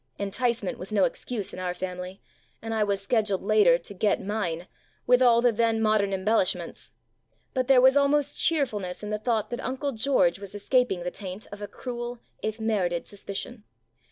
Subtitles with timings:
[0.17, 2.19] Enticement was no excuse in our family,
[2.59, 4.67] and I was scheduled later to "get mine"
[5.05, 6.93] with all the then modern embellish ments;
[7.53, 11.45] but there was almost cheerfulness in the thought that Uncle George was escaping the taint
[11.51, 13.63] of a cruel, if merited, suspicion.